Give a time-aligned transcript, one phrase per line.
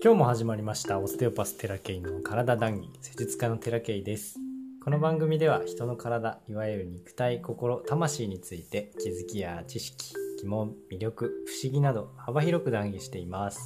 [0.00, 4.38] 今日も始まりましたオステオパステラケイの体談義施術家のテラケイです。
[4.84, 13.60] この番組では人の体いわゆる肉体心魂について気づきや知識疑問魅力不思議など幅広く談義しています。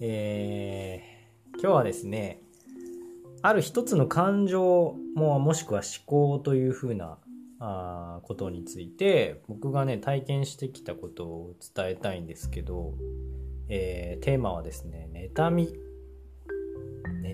[0.00, 2.42] えー、今日はですね
[3.42, 7.18] ある一つの感情ももしくは思考というふうな
[7.60, 12.94] あことについて僕がね体験してきたことを伝えたいんですけど
[13.68, 15.74] えー、テーマはですね、妬み。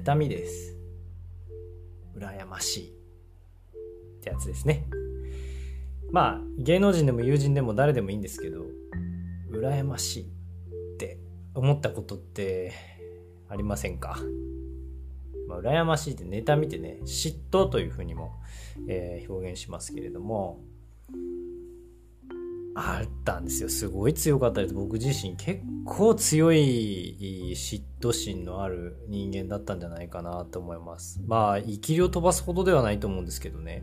[0.05, 0.77] 妬みです。
[2.17, 2.89] 羨ましい。
[2.89, 4.87] ってやつですね。
[6.11, 8.65] まあ、芸能人でも友人でも誰でもいいんですけど、
[9.51, 11.19] 羨ましいって
[11.55, 12.73] 思ったことって
[13.49, 14.19] ありませんか？
[15.49, 18.33] まあ、羨ましいって妬みってね、嫉妬というふうにも、
[18.89, 20.61] えー、表現しますけれども、
[22.75, 23.69] あったんですよ。
[23.69, 24.75] すごい強かったです。
[24.75, 31.21] 僕自身結構強い嫉妬心のある人間だったんじゃないかなと思います。
[31.27, 33.83] まあ、生きりを飛ばすほどではないと思うんですけどね。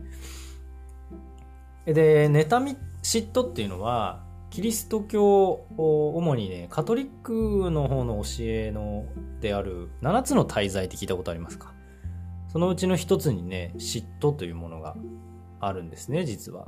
[1.85, 9.05] で、妬み、嫉妬っていうのは、キリスト教、主にね、カトリックの方の教えの、
[9.41, 11.73] である、7つの大罪って聞いたことありますか？
[12.47, 14.95] そのうちの一つにね、嫉妬というものが
[15.59, 16.67] あるんですね、実は。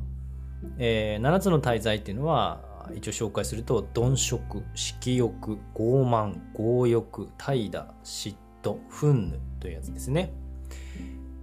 [0.78, 2.62] えー、7つの大罪っていうのは
[2.96, 10.34] 一応紹介すると鈍色色欲傲慢強欲怠惰嫉妬憤怒というやつですね。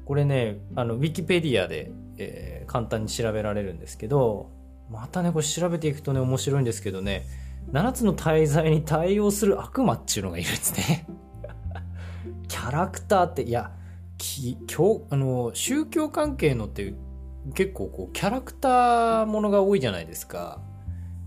[0.04, 4.50] これねあのウィキペディアで、えー、簡単に調べられるんですけど
[4.90, 7.26] またねこれ調べていくとね面白いんですけどね。
[7.72, 11.06] 7つの大罪に対応する悪魔っていうのがいるんですね。
[12.48, 13.72] キャラクターっていや
[14.18, 16.94] き教あの宗教関係のって
[17.54, 20.60] 結構こうキャラクターものが多いじゃないですか。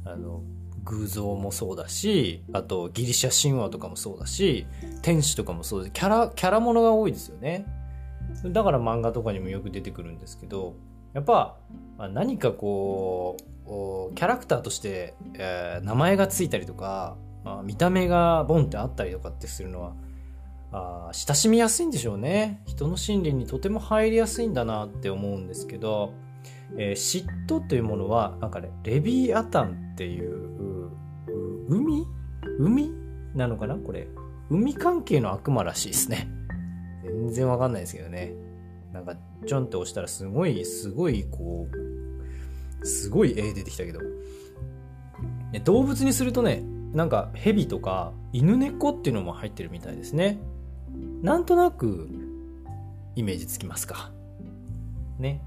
[0.05, 0.41] あの
[0.83, 4.65] 偶像もそうだしあとギリシャ神話とかもそうだし
[5.01, 7.65] 天使とかもそうですキャラキャラものが多いですよね
[8.45, 10.75] だから漫画とかにもよく出てくるんですけど
[11.13, 11.57] やっぱ、
[11.97, 17.17] 何かこうキャラクターとして、えー、名前がついたりとか、
[17.63, 19.95] 見た目がボンってあったりとかってするのは
[20.71, 22.61] あ親しみやすいんでしょうね。
[22.65, 26.13] 人の心理にとても入りやすいんだなって思うんですけど、
[26.77, 30.89] えー、嫉妬というものはなんかねレビーアタンっていう
[31.69, 32.05] 海？
[32.59, 32.91] 海？
[33.33, 33.75] なのかな？
[33.75, 34.07] これ。
[34.49, 36.29] 海関係の悪魔らしいですね。
[37.03, 38.33] 全然わかんないですけどね。
[38.93, 41.67] なんかちょんって押したらすごいすごいこ
[42.81, 43.99] うすごい絵出てきたけど。
[45.63, 46.63] 動物にするとね
[46.93, 50.39] なんか蛇とか犬猫っていうのも入ってるみたいですね。
[51.21, 52.09] なんとなく
[53.15, 54.11] イメージつきますか？
[55.19, 55.41] ね。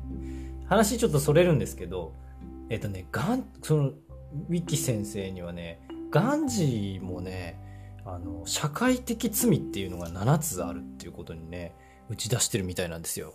[0.67, 2.15] 話ちょっとそれるんですけど、
[2.69, 5.81] えっとね、ガン、その、ウィキ先生にはね、
[6.11, 7.59] ガンジーもね、
[8.05, 11.75] あの、社会的罪っていうのが7つあるっていうことにね、
[12.09, 13.35] 打ち出してるみたいなんですよ。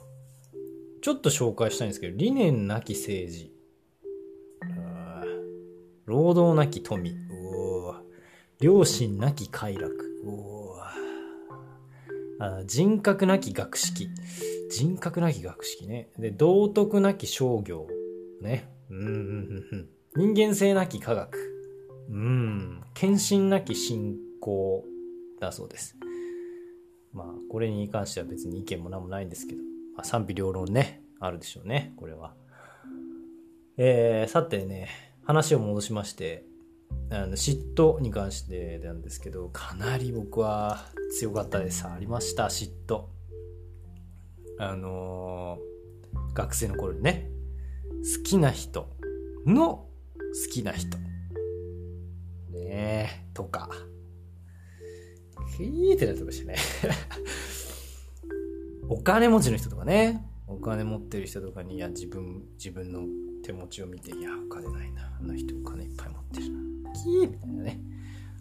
[1.02, 3.54] ちょっと紹介したいんですけど、理念なき政治。
[6.06, 7.16] 労働なき富。
[8.60, 9.94] 良心なき快楽。
[12.40, 14.10] あ人格なき学識。
[14.70, 16.10] 人格なき学識ね。
[16.18, 17.88] で、道徳なき商業。
[18.42, 18.70] ね。
[18.90, 19.06] うんうん
[19.72, 21.38] うん人間性なき科学。
[22.10, 22.82] うん。
[22.94, 24.86] 献身なき信仰
[25.42, 25.98] だそうです。
[27.12, 29.62] まあ、これに関しては別に意見も何もないんですけど、
[29.96, 32.34] まあ、賛否両論ね、あるでしょうね、これは。
[33.78, 34.88] えー、さてね、
[35.26, 36.46] 話を戻しまして、
[37.12, 40.86] あの嫉妬に関してなんですけどかなり僕は
[41.20, 41.86] 強かったです。
[41.86, 43.06] ありました嫉妬。
[44.58, 47.30] あのー、学生の頃にね
[48.18, 48.90] 好きな人
[49.46, 49.88] の好
[50.52, 50.98] きな人。
[50.98, 51.04] ね
[52.52, 53.70] えとか。
[55.58, 56.56] キーってなってましたね。
[58.90, 60.26] お金持ちの人とかね。
[60.48, 63.02] お金持ってる人とかにいや自分自分の
[63.44, 66.52] 手持ちを見ていやお金ないなあの人お金いっぱい持ってる
[66.84, 67.80] なきみたいなね。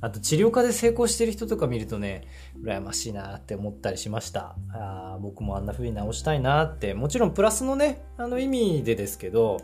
[0.00, 2.28] あと治療家で成功してる人とか見るとね、
[2.62, 4.54] 羨ましいなって思ったりしました。
[4.70, 9.56] あ僕もあんな風に直したいなって、もちろんプラスのね、あの意味でですけど、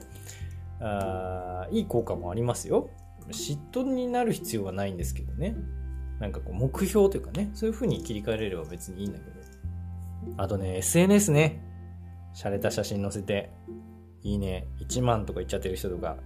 [0.81, 2.89] あいい効果もありますよ。
[3.29, 5.57] 嫉妬になる必要はないんですけどね。
[6.21, 9.37] なんかこう目標というかね、そういう風に切り替えれれば別にいいんだけど。
[10.39, 11.70] あとね、SNS ね。
[12.35, 13.51] 洒落た写真載せて、
[14.23, 16.17] いいね、1万とか言っちゃってる人とか、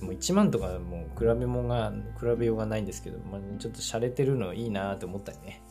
[0.00, 5.62] もう1万とかもう比べもが、比べようがないんですけど、まあ、ちょっと洒落てるのいいなって思ったりね。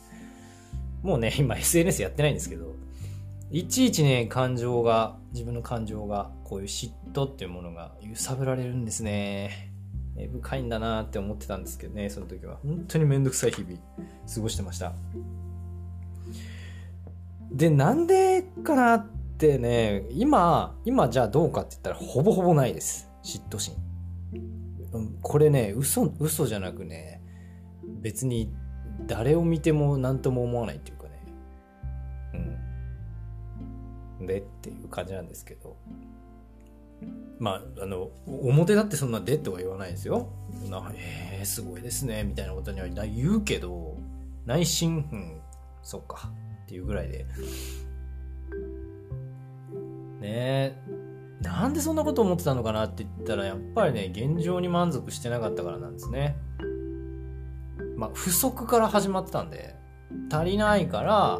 [1.01, 2.75] もうね、今 SNS やってないんですけど、
[3.51, 9.71] いちいちね、感情が、自分の感情が、こういう嫉妬っていうものが揺さぶられるんですね。
[10.15, 12.57] 根深いんだなって思ってたんですけどね、その時は。
[12.57, 13.79] 本当にめんどくさい日々、
[14.33, 14.93] 過ごしてました。
[17.51, 19.07] で、なんでかなっ
[19.39, 23.09] てね、今、今じゃあどうかって言ったらほぼほぼないです。
[23.23, 23.75] 嫉妬心。
[25.21, 27.21] これね、嘘、嘘じゃなくね、
[28.01, 28.53] 別に
[29.07, 31.23] 誰を見ても何とも思わないっていうかね。
[34.19, 34.27] うん。
[34.27, 35.77] でっていう感じなんですけど。
[37.39, 40.27] まあ、あの、表だってそんなでとは言わないですよ。
[40.69, 43.97] なえー、すごいですね、みたいなことには言うけど、
[44.45, 45.41] 内心、うん、
[45.81, 46.29] そっか、
[46.63, 47.25] っていうぐらいで。
[50.19, 50.81] ね、
[51.41, 56.35] なんでそんなこと思ってたのかなって言ったら、やっぱりね、現状に満足してなかったからなんですね。
[57.95, 59.75] まあ、不足から始まってたんで、
[60.31, 61.39] 足りないから、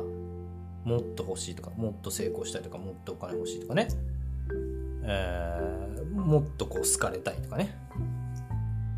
[0.85, 3.87] もっと欲しいとか、もっと成功したいとか、もっとお金欲しいとかね。
[5.03, 7.77] えー、もっとこう好かれたいとかね。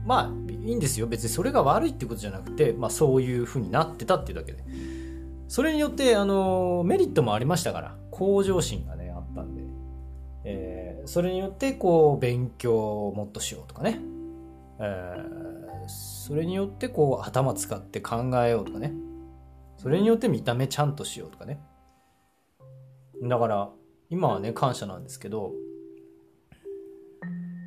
[0.05, 1.07] まあ、いいんですよ。
[1.07, 4.63] 別にそれが悪いってことじゃなくて、まあそういう風になってたっていうだけで。
[5.47, 9.00] それによって、あの、メリットもありましたから、向上心がね、
[11.05, 13.99] それによって、こう、勉強をもっとしようとかね。
[14.79, 18.93] えー、それによって、こう、頭使って考えようとかね。
[19.77, 21.59] それによって見た目ちゃんとしようとかね。
[23.23, 23.69] だから、
[24.09, 25.53] 今はね、感謝なんですけど、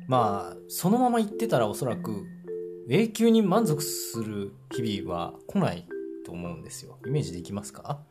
[0.07, 2.27] まあ、そのまま言ってたらおそらく
[2.87, 5.87] 永久に満足する日々は来ない
[6.23, 6.99] と思うんですよ。
[7.07, 8.01] イメージできますか？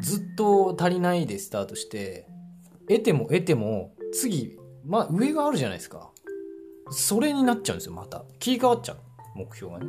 [0.00, 2.26] ずっと足りないでスタートして、
[2.88, 6.10] 得ても得ても次、まあ上があるじゃないですか。
[6.90, 8.24] それになっちゃうんですよ、また。
[8.38, 8.98] 切り替わっちゃう。
[9.34, 9.86] 目標がね。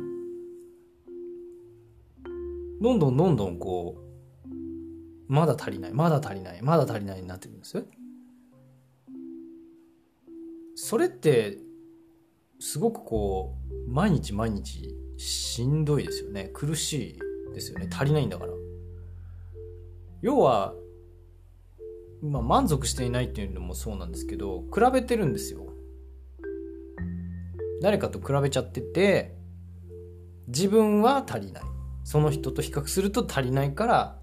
[2.80, 3.96] どんどんどんどんこ
[4.46, 4.52] う、
[5.28, 7.84] まだ足りない、まだ足りない、まだ足りないになってくるんですよ。
[10.74, 11.58] それって
[12.58, 17.16] すごくこう毎日毎日しんどいですよね苦し
[17.50, 18.52] いですよね足りないんだから
[20.20, 20.74] 要は
[22.24, 25.66] まあ満足していないっていうのもそうなんですけど比べてるんですよ。
[27.82, 29.36] 誰かと比べちゃってて
[30.48, 31.64] 自分は足りない。
[32.04, 34.18] その人と比較すると足りないから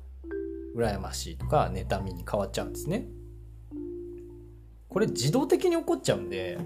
[0.76, 3.08] 羨ましいとか妬みに変わっちゃうんですね。
[4.88, 6.58] これ自動的に起こっちゃうんで、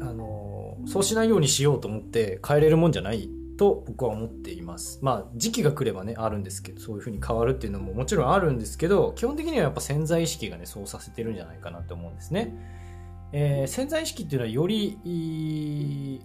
[0.00, 3.28] あの、そうしないようにしようと思って変えれるもんじゃない。
[3.56, 4.98] と僕は思っています。
[5.02, 12.54] まあ時期が来ればね、あるんですけど、そういう風に変わるっていうのももちろんあるんですけど、基本的にはやっぱ潜在意識がね、そうさせてるんじゃないかなと思うんですね。
[13.32, 16.20] えー、潜在意識っていうのはより、い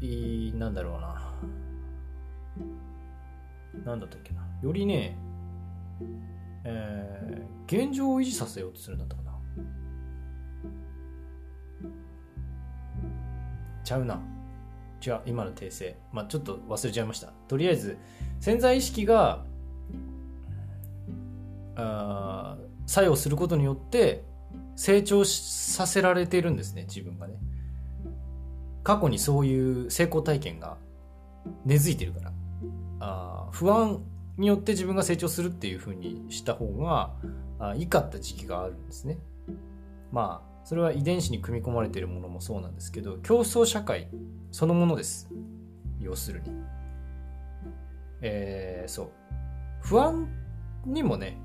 [0.00, 1.34] いなんだろうな。
[3.84, 4.42] なんだったっけな。
[4.62, 5.16] よりね、
[6.64, 9.32] えー、現状を維持させようとするんだったかな。
[13.84, 14.20] ちゃうな。
[15.04, 15.96] 違う、今の訂正。
[16.12, 17.32] まあ、ちょっと忘れちゃいました。
[17.48, 17.98] とりあえず、
[18.40, 19.44] 潜在意識が、
[21.76, 24.24] あ作用することによって
[24.76, 27.34] 成長させられているんですね、自分がね。
[28.82, 30.76] 過去にそういう成功体験が
[31.64, 32.32] 根付いてるから。
[33.00, 34.00] あ不安
[34.38, 37.14] によって自分が成長するっていうふうにした方が
[37.58, 39.18] あいいかった時期があるんですね。
[40.12, 44.08] まあそれは遺伝子に組み込まれているものもそうなんですけど競争社会
[44.50, 45.28] そのものです。
[46.00, 46.52] 要するに。
[48.20, 49.10] えー、そう。
[49.80, 50.28] 不安
[50.86, 51.38] にもね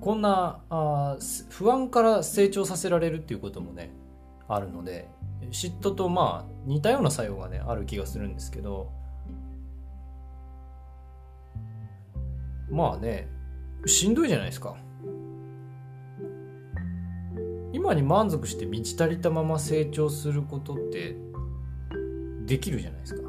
[0.00, 1.16] こんなあ
[1.50, 3.90] 不安から成長させられるっていうこともね
[4.48, 5.08] あるので
[5.50, 8.90] 嫉妬とまあ似たような作用がねある気がするんですけど
[12.70, 13.28] まあね
[13.86, 14.76] しんどいじゃないですか。
[17.86, 21.16] 今に満足して満ち足りたまま成長することって
[22.44, 23.20] できるじゃないですか。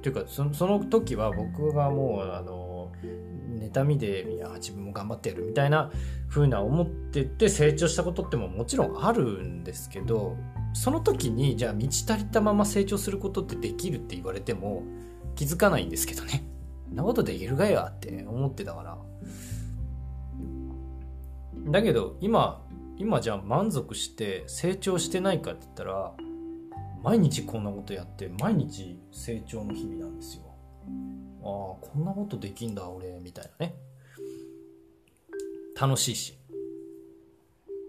[0.00, 2.90] というかそその時は僕がもうあの
[3.58, 5.90] 妬みでいや自分も頑張ってやるみたいな
[6.30, 10.38] 風な思ってて成長したことってももちろんあるんですけど
[10.72, 14.82] その時にじゃあ満ち足りたまま成長することってできるって言われても
[15.34, 16.42] 気づかないんですけどね。
[16.90, 18.96] なことできるがやって思ってたから。
[21.70, 22.62] だけど今
[23.00, 26.12] 今じゃあ満足して成長してないかって言ったら
[27.02, 30.42] 毎日こんなことやって毎日成長の日々なんですよ。
[31.42, 33.74] ああこんなことできんだ俺みたいなね。
[35.80, 36.38] 楽しいし。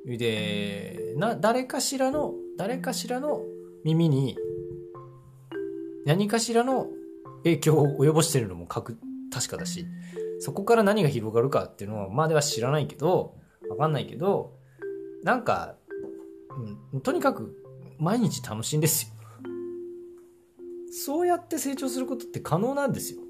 [0.05, 3.41] でな誰かしらの誰かしらの
[3.83, 4.37] 耳に
[6.05, 6.87] 何かしらの
[7.43, 8.97] 影響を及ぼしてるのも確
[9.29, 9.85] 確かだし
[10.39, 13.35] そこから何が広がるかっていうのはまあでは知らないけど
[13.69, 14.60] わかんないけど
[15.23, 15.75] なんか、
[16.93, 17.55] うん、とにかく
[17.99, 19.11] 毎日楽しいんですよ。
[20.91, 23.21] そうやって成長することって可能なんですよ。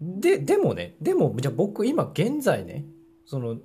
[0.00, 2.86] で、でもね、でも、じゃあ僕今現在ね、
[3.24, 3.58] その、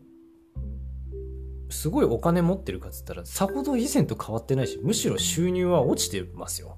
[1.70, 6.78] すごいお金持ってるかっつったら、さほど以前と変わってないし、むしろ収入は落ちてますよ。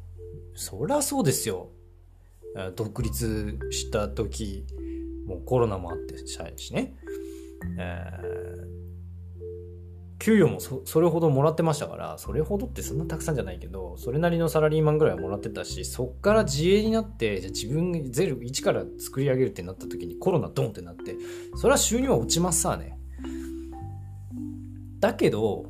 [0.56, 1.70] そりゃそうですよ。
[2.76, 4.66] 独立した時、
[5.26, 6.18] もうコロナもあって
[6.58, 6.96] しね。
[7.80, 8.84] えー
[10.24, 21.18] 給与もそそれほどもらってましたからそれほどってそんなたくさんじゃないけどそれなりのサラリーマンぐらいはもらってたしそっから自営になってじゃ自分ゼロ1から作り上げるってなった時にコロナドンってなって
[21.58, 22.98] それは収入は落ちますさね。
[25.02, 25.66] だけど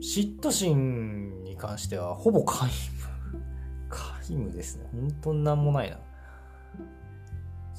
[0.00, 2.70] 嫉妬心に関してはほぼ皆無。
[4.22, 4.88] 皆無ですね。
[4.92, 5.98] 本当になんもないな。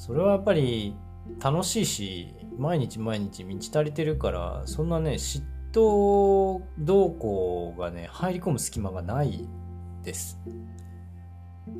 [0.05, 0.97] それはやっぱり
[1.41, 5.41] 楽しいし毎日毎日満ち足りてるからそんなね嫉
[5.71, 9.47] 妬動向がね入り込む隙間がない
[10.03, 10.41] です。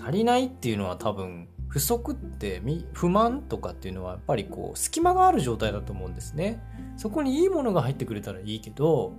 [0.01, 2.61] 足りないっていうのは多分不足って
[2.93, 6.63] 不満とかっていうのはやっぱりこう隙間がある状態だと思うんですね。
[6.95, 9.11] そこにいいものが入ってくれたらいいけど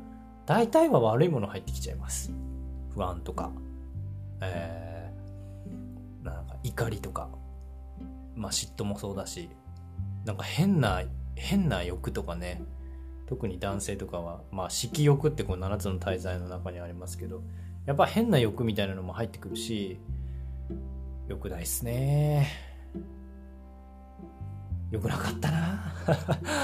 [0.46, 2.32] 大体は悪いもの入ってきちゃいます。
[2.94, 3.52] 不安とか。
[4.40, 7.43] えー、なんか怒りとか。
[8.34, 9.48] まあ嫉妬もそうだし
[10.24, 11.02] なんか変な、
[11.36, 12.62] 変な欲とかね、
[13.26, 17.42] 特に男性とかは、まあ、色欲ってこう7つの大罪の中にありますけど、
[17.86, 20.00] やっぱ変な欲みたいなのも入ってくるし、
[21.28, 22.48] 良くないっすね。
[24.90, 25.94] 良くなかったな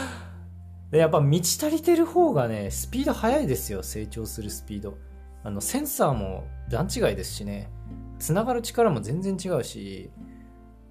[0.90, 4.96] で、やっぱ満ち足りてる方がね、スピード速いですよ、成長するスピード。
[5.42, 7.70] あの、センサーも段違いですしね、
[8.18, 10.10] 繋がる力も全然違うし、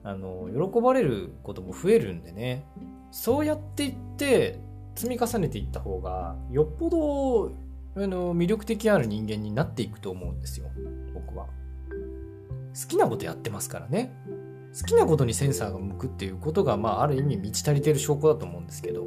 [0.03, 2.65] あの喜ばれることも増えるんでね。
[3.11, 4.59] そうやっていって
[4.95, 7.51] 積み重ねていった方がよっぽど
[7.95, 10.67] あの魅力的ある人間になっていくと思うんですよ。
[11.13, 11.47] 僕は。
[12.79, 14.13] 好きなことやってますからね。
[14.79, 19.05] 好きなことにセンサーが向くっていうことが、まあ、ある意味満ち足りてる証拠だと思うんですけど。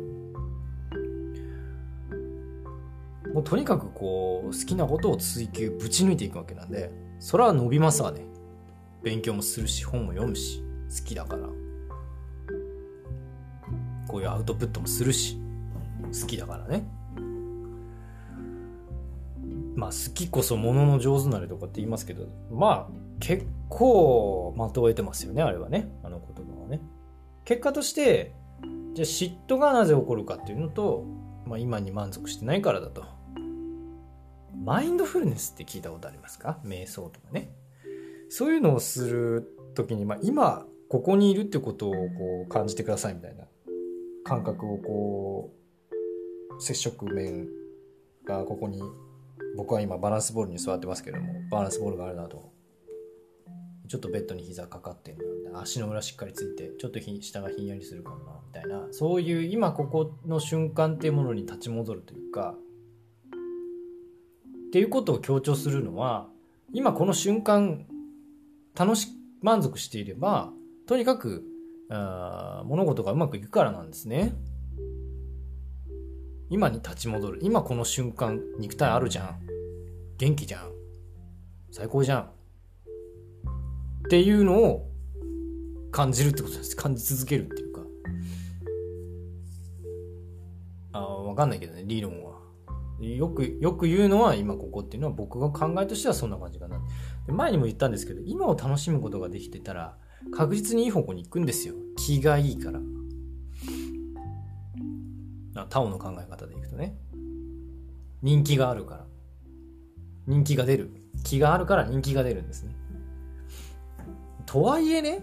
[3.33, 6.91] もうとにかくこう好きなことを追求ぶち抜いていくわけなんで。
[7.19, 8.25] それは伸びますわね。
[9.03, 10.63] 勉強もするし本も読むし。
[11.01, 11.49] 好きだから。
[14.09, 15.39] こういうアウトプットもするし。
[16.03, 16.85] 好きだからね。
[19.75, 25.91] まあ好きこそものの上手なれとかって言いますけどまあ結構的を得てますよねあれはね。
[26.03, 26.81] あの言葉はね。
[27.45, 28.35] 結果として
[28.93, 31.07] じゃあ嫉妬がなぜ起こるかっていうのと、
[31.47, 33.05] まあ、今に満足してないからだと。
[34.63, 36.59] マインドフルネスって聞いたことありますか？
[36.65, 37.51] 瞑想とかね。
[38.29, 41.99] そういうのをする時に、まあ、今ここにいるってことをこ
[42.45, 43.45] う感じてくださいみたいな。
[44.25, 45.55] 感覚をこ
[46.59, 47.49] う接触面
[48.27, 48.83] がここに
[49.57, 52.53] 僕は今バランスボールに座ってますけれどもバランスボールがあるなと。
[53.89, 58.87] ちょっとベッドに膝かかってるな足の裏しっかりついてちょっと下がひんやりするかもなみたいな。
[58.91, 62.55] そういう今ここの瞬間っていうものに立ち戻るというか
[64.67, 66.29] っていうことを強調するのは
[66.75, 67.87] 今この瞬間
[68.79, 69.09] 楽し
[69.41, 70.53] 満足していれば
[70.87, 71.45] とにかく
[71.91, 74.35] あ物事がうまくいくからなんですね。
[76.49, 77.39] 今に立ち戻る。
[77.43, 79.41] 今この瞬間、肉体あるじゃん。
[80.19, 80.71] 元気じゃん。
[81.71, 82.21] 最高じゃん。
[82.23, 82.27] っ
[84.11, 84.91] ていうのを
[85.91, 86.77] 感じるってことです。
[86.77, 87.81] 感じ続けるっていうか。
[90.93, 92.41] あわかんないけどね、理論は。
[93.01, 96.81] よく、よく言うのは今ここっていうのは僕が考えとしてはそんな感じかな。
[97.29, 99.97] 前にも言ったんですけど、今を楽しむことができてたら、
[100.31, 101.75] 確実にいい方向に行くんですよ。
[101.97, 102.81] 気がいいから。
[105.69, 106.97] タオの考え方でいくとね。
[108.23, 109.07] 人気があるから。
[110.27, 110.91] 人気が出る。
[111.25, 112.75] 気があるから人気が出るんですね。
[114.47, 115.23] とはいえね、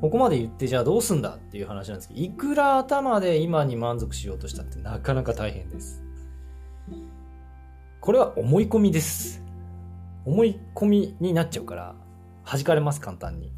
[0.00, 6.02] ここまで言ってじゃあどうすんだっていう話なんですけど、いくら頭で今に満足しようとしたってなかなか大変です。
[8.00, 9.42] これは思い込みです。
[10.24, 11.94] 思い込みになっちゃうから、
[12.44, 13.52] 弾かれます、簡単に。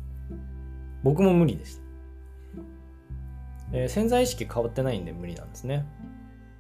[1.07, 1.83] 僕も無理でした。
[3.73, 5.87] えー、潜在意識変わってないんで無理なんですね。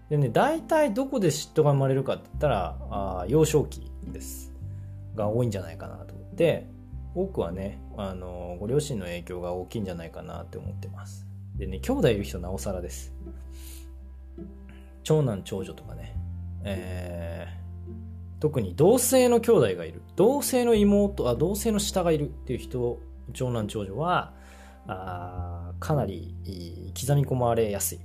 [0.08, 4.54] でね、大体どこで嫉妬が生まれるかって言ったら、あ幼少期です。
[5.16, 6.68] が多いんじゃないかなと思って、
[7.16, 11.26] 多くはね、あの、ご両親の影響が大きいんじゃないかなって思ってます。
[11.56, 13.12] でね、兄弟いる人なおさらです。
[15.02, 16.14] 長男長女とかね、
[16.62, 20.02] えー、特に同性の兄弟がいる。
[20.14, 23.00] 同性の妹、あ、同性の下がいるっていう人、
[23.32, 24.35] 長男長女は、
[24.88, 26.34] あかなり
[26.98, 28.00] 刻み込まれやすい。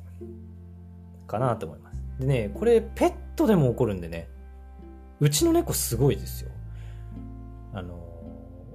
[1.28, 2.04] かなと思います。
[2.20, 4.28] でね、これペットでも起こるんでね、
[5.20, 6.52] うちの猫すごいですよ。
[7.74, 7.98] あの、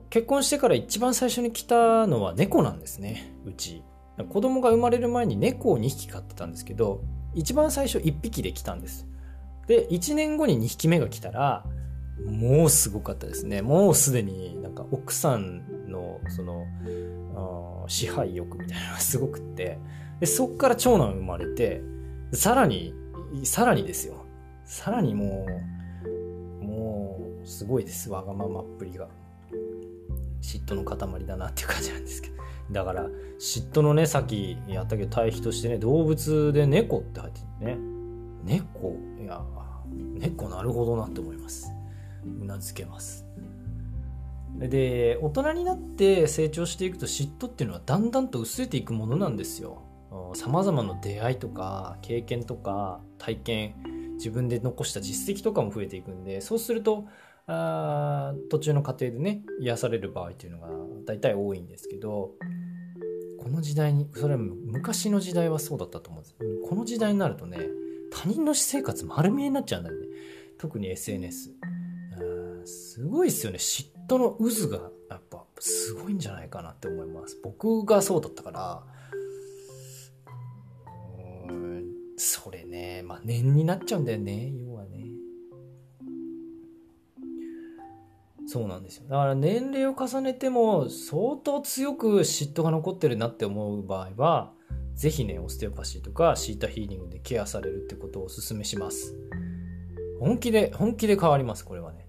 [0.08, 3.82] 結婚してから一番最初に来たのは猫なんですね、うち。
[4.30, 7.02] 子供が生まれる前に猫を2匹飼ってたんですけど、
[7.34, 9.06] 一番最初1匹で来たんです。
[9.66, 11.64] で、1年後に2匹目が来たら、
[12.25, 13.60] もうすごかったですね。
[13.60, 15.62] もうすでになんか奥さん
[16.28, 16.66] その、
[17.88, 19.78] 支配欲みたいなのがすごくって、
[20.20, 21.82] で、そっから長男生まれて、
[22.32, 22.94] さらに、
[23.44, 24.25] さらにですよ。
[24.64, 25.46] さらにも
[26.61, 28.11] う、もう、すごいです。
[28.11, 29.08] わがままっぷりが。
[30.40, 32.37] 嫉妬の塊だなっていう感じなんですけど。
[32.70, 33.06] だから、
[33.38, 37.78] 嫉妬のね、さっきやったけど対比としてね、動物で猫って入ってるね。
[38.44, 39.42] 猫いや、
[40.14, 41.73] 猫なるほどなって思います。
[42.40, 43.26] うなずけます。
[44.58, 49.82] で、大人になって成長していくと嫉妬っていうのはだんだんと薄れていくものなんですよ。
[50.34, 53.75] 様々な出会いとか経験とか体験、
[54.14, 57.06] 自分で残した実績とかも増えていくんで、そうすると、
[57.48, 60.68] あ途中の過程でね、癒される場合っていうのが
[61.04, 62.32] 大体多いんですけど、
[63.38, 66.36] この時代に、それは昔の時代はそうだったと思うんです。
[66.68, 67.58] この時代になるとね、
[68.10, 70.06] 他人の私生活丸見えになっちゃうんだよね。
[70.58, 71.52] 特に SNS。
[72.64, 73.58] すごいっすよね。
[73.58, 77.38] 嫉妬の渦がやっぱすごいんじゃないかなって思います。
[77.42, 78.82] 僕がそうだったから、
[82.16, 85.06] それね、まあ念になっちゃうんだよね、要はね。
[88.46, 89.08] そうなんですよ。
[89.08, 94.52] だから年齢を重ねても相当強く嫉妬が残ってるなって思う場合は、
[94.94, 99.14] ぜひね、オステオパシーとかシータヒーリングでケアされるってことをお勧めします。
[100.20, 102.05] 本気で、本気で変わります、これはね。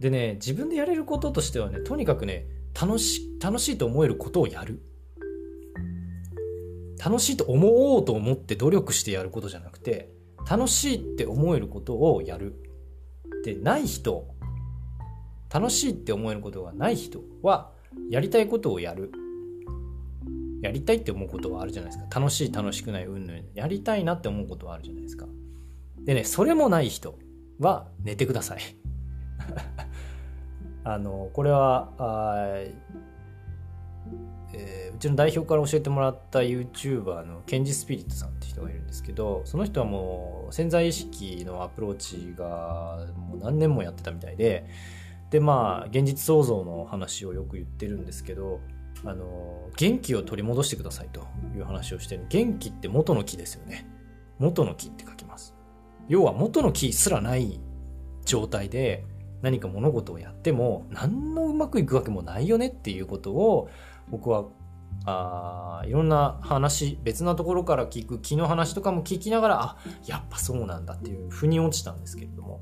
[0.00, 2.46] でね、自分でやれることとしてはね、とにかくね、
[2.80, 4.80] 楽し、楽しいと思えることをやる。
[7.04, 10.12] 楽しいと思おうと思って努力してやることじゃなくて、
[10.48, 12.54] 楽しいって思えることをやる。
[13.44, 14.26] で、ない人、
[15.52, 17.72] 楽しいって思えることがない人は、
[18.10, 19.10] やりたいことをやる。
[20.60, 22.20] やりたいって思うことはあるじゃないですか。
[22.20, 23.44] 楽しい、楽しくない、うんぬん。
[23.54, 25.26] やりたいなって思うことはあるじゃないですか。
[26.04, 27.18] でね、それもない人
[27.58, 28.60] は寝てください。
[30.88, 32.34] あの、これは、あ
[34.54, 44.66] えー、うちの代表から教えてもらった YouTuber のケンジスピリットさんって人がいるんですけど、その人はもう潜在意識のアプローチがもう何年もやってたみたいで、
[45.28, 48.60] で、まあ、現実創造の話をよく言ってるんですけど、
[49.04, 52.24] あの、元気を取り戻してくださいという話をしてる。
[52.30, 53.86] 元気って元の木ですよね。
[54.38, 55.54] 元の木って書きます。
[56.08, 57.60] 要は元の木すらない
[58.24, 59.04] 状態で
[59.42, 63.68] 何か物事をやっても何のうまくいくわけもないよねっていうことを
[64.10, 64.46] 僕は
[65.04, 72.60] あいろんな話別なところから聞く気の話とかも聞きながらあやっぱそうなんだっていう腑に落ちたんですけれども。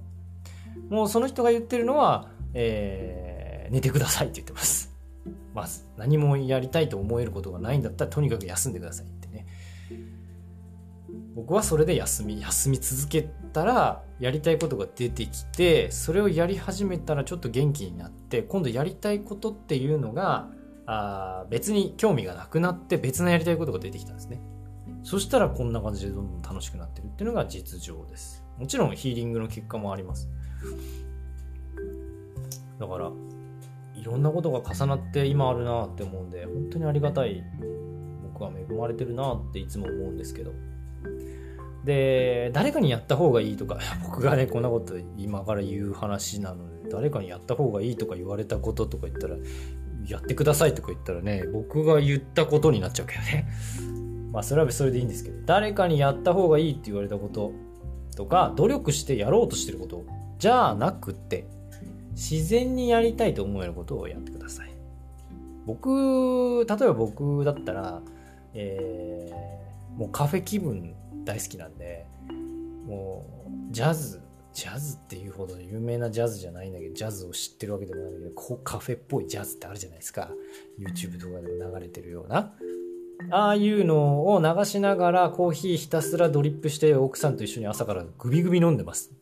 [0.88, 4.94] もうその人が言ってるのは、えー、寝てくださいって言ってます。
[5.54, 9.06] まず何もやりたいと思えることがないんだったらとにかく休んでください。
[11.37, 20.49] 僕はそれで休み休み続けたらやりたいことが出てきてそれをやり始めたらちょっと元気になって今度やりたいことっていうのが
[20.87, 24.40] あ別に興味がなくなって別のやりたいことが出てきたんですね。
[25.03, 28.42] そしたらこんな感じでどんどん楽しくなってるっていうのが実情です。
[28.57, 30.31] もちろんヒーリングの結果もあります。
[32.81, 33.12] だから
[33.94, 37.44] いろんなことが重なって今あるなって思うんで本当にありがたい
[38.33, 40.53] 僕は恵まれてるなっていつも思うんですけど。
[41.87, 49.37] で誰かにやった方がいいとか僕がねこんなこと今から言う話なので誰かにやった方がいいとか言われたこととか言ったら
[50.05, 53.46] やってくださいとか言ったらね僕が言ったことになっちゃうけどね。
[54.33, 57.53] まあそれはそれでいいんですけど誰かにやった方がいいって言われたこと
[58.16, 60.05] とか努力してやろうとしてること
[60.38, 61.46] じゃなくて
[62.11, 64.70] 自然にやりたいと思えることをやってください。
[65.66, 68.03] 僕例えば僕だったら
[68.59, 70.94] えー、もうカフェ気分
[71.26, 72.06] 大好きなんで
[72.86, 74.22] もうジャズ
[74.54, 80.30] ジャズっていうほど有名なジャズじゃないんだけどジャズを知ってるわけでもないんだけどこうカフェっぽいジャズってあるじゃないですか。
[80.78, 82.54] YouTube とかでも流れてるような。
[83.30, 89.12] ああいうのを流しながらコーヒーひたすらドリップして奥さんと一緒に朝からグビグビ飲んでます。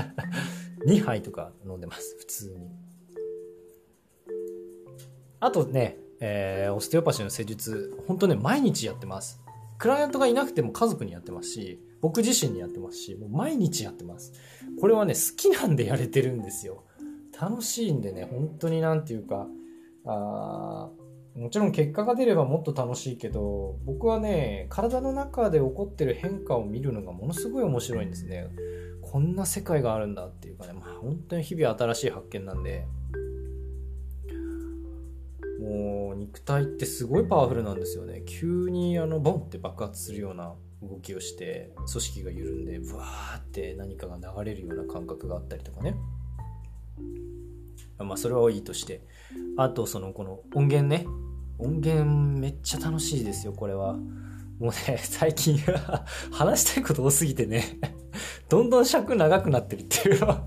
[0.88, 2.16] 2杯とか飲んでます。
[2.18, 2.70] 普通に。
[5.38, 9.41] あとね、えー、オステオパシーの施術本当ね毎日やってます。
[9.82, 14.32] クライアントがいなくても家族にやってますし、僕自身にやってますし、もう毎日やってます。
[14.80, 16.84] これはね、好きなんでやれてるんですよ。
[17.40, 19.48] 楽しいんでね、本当になんていうか、
[20.06, 20.88] あ
[21.34, 28.50] もちろん結果が出ればもっと楽しいけど、僕はね、体の中で起こってる変化を見るのがものすごい面白いんですね。
[29.00, 32.86] こんな世界があるんだっていうかね、まあ、本当に日々新しい発見なんで、
[35.62, 38.22] もう肉体ってすごいパワフルなんですよね。
[38.26, 45.94] 急にあのボンって爆発するような動きをして組織が緩んでブワーって何かが流れるような感覚があったりとかね。
[47.98, 49.06] まあそれはいいとして。
[49.56, 51.06] あとそのこの音源ね。
[51.58, 52.04] 音源
[52.40, 53.96] めっちゃ楽しいですよ、これは。
[54.62, 55.58] もうね、 最近
[56.30, 57.64] 話したいこと多すぎてね
[58.48, 60.46] どんどん尺長くなってるっていうのは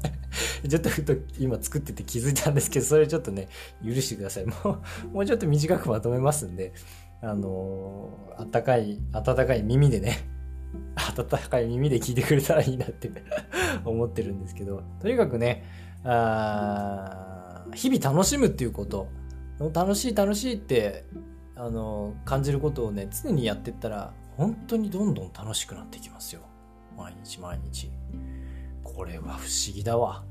[0.67, 3.49] ちょっとふと今作ってて気づいたんですけど、それちょっとね、
[3.85, 4.45] 許してください。
[4.45, 4.53] も
[5.03, 6.73] う、もうちょっと短くまとめますんで、
[7.21, 10.27] あのー、あったかい、温かい耳でね、
[10.95, 13.11] 温かい耳で聞いてくれたらいいなって
[13.83, 15.65] 思ってるんですけど、とにかくね、
[16.03, 19.07] あ日々楽しむっていうこと、
[19.73, 21.05] 楽しい楽しいって、
[21.55, 26.41] あの、感じることをね、常にやってったら、本当にどんどん楽しくなってきますよ。
[26.97, 27.89] 毎日毎日。
[28.83, 30.23] これは不思議だわ。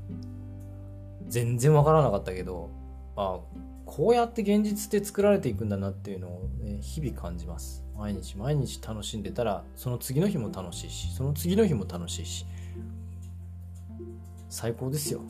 [1.27, 2.69] 全然わからなかったけど、
[3.15, 3.39] あ
[3.85, 7.83] こうやって現実って作られていくんだなっていうのを、ね、日々感じます。
[7.97, 12.45] 毎日毎日楽しんでたら、その次の日も楽しいし、その次の日も楽しいし、
[14.49, 15.21] 最高ですよ。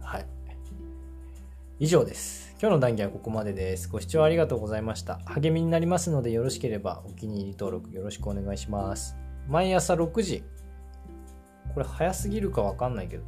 [0.00, 0.26] はい。
[1.80, 2.47] 以上です。
[2.60, 3.88] 今日の談義はここまでです。
[3.88, 5.20] ご視聴ありがとうございました。
[5.26, 9.16] 励みになりますのでよろしければお気に入り登録よろしくお願いします。
[9.46, 10.42] 毎朝6時
[11.72, 13.22] これ早すぎるかわかんないけど、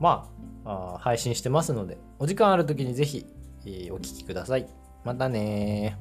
[0.00, 0.30] ま
[0.64, 3.26] あ、あ配信してますので、お時間ある時にぜひ、
[3.66, 4.66] えー、お聴きください。
[5.04, 5.98] またね